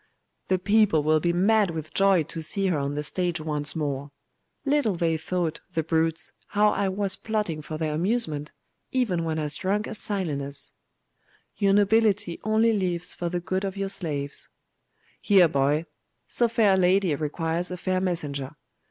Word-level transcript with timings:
'The 0.47 0.57
people 0.57 1.03
will 1.03 1.19
be 1.19 1.31
mad 1.31 1.69
with 1.69 1.93
joy 1.93 2.23
to 2.23 2.41
see 2.41 2.65
her 2.65 2.79
on 2.79 2.95
the 2.95 3.03
stage 3.03 3.39
once 3.39 3.75
more. 3.75 4.09
Little 4.65 4.95
they 4.95 5.15
thought, 5.15 5.59
the 5.73 5.83
brutes, 5.83 6.31
how 6.47 6.69
I 6.69 6.89
was 6.89 7.15
plotting 7.15 7.61
for 7.61 7.77
their 7.77 7.93
amusement, 7.93 8.51
even 8.91 9.23
when 9.23 9.37
as 9.37 9.57
drunk 9.57 9.85
as 9.85 9.99
Silenus.' 9.99 10.73
'Your 11.55 11.73
nobility 11.73 12.39
only 12.43 12.73
lives 12.73 13.13
for 13.13 13.29
the 13.29 13.39
good 13.39 13.63
of 13.63 13.77
your 13.77 13.89
slaves.' 13.89 14.49
'Here, 15.21 15.47
boy! 15.47 15.85
So 16.27 16.47
fair 16.47 16.73
a 16.73 16.77
lady 16.77 17.13
requires 17.13 17.69
a 17.69 17.77
fair 17.77 18.01
messenger. 18.01 18.55